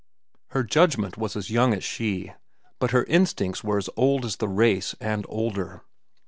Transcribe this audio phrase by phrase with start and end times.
[0.47, 2.31] Her judgment was as young as she,
[2.79, 5.83] but her instincts were as old as the race and older.